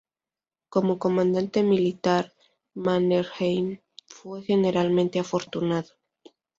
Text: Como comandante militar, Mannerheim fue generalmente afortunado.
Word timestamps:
Como 0.69 0.97
comandante 0.97 1.61
militar, 1.61 2.33
Mannerheim 2.73 3.77
fue 4.07 4.41
generalmente 4.41 5.19
afortunado. 5.19 5.91